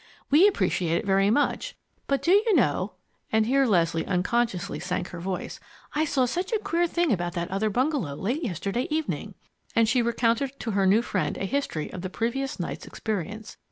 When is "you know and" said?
2.31-3.45